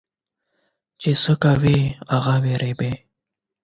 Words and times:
چي 0.99 1.11
څه 1.23 1.33
کرې، 1.41 1.79
هغه 2.13 2.35
به 2.43 2.53
رېبې. 2.61 2.91